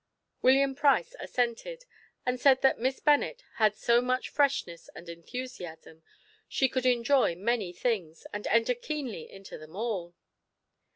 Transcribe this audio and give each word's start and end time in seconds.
William 0.41 0.73
Price 0.73 1.13
assented, 1.19 1.85
and 2.25 2.39
said 2.39 2.63
that 2.63 2.79
Miss 2.79 2.99
Bennet 2.99 3.43
had 3.57 3.75
so 3.75 4.01
much 4.01 4.29
freshness 4.29 4.89
and 4.95 5.07
enthusiasm, 5.07 6.01
she 6.47 6.67
could 6.67 6.87
enjoy 6.87 7.35
many 7.35 7.71
things, 7.71 8.25
and 8.33 8.47
enter 8.47 8.73
keenly 8.73 9.29
into 9.29 9.59
them 9.59 9.75
all. 9.75 10.15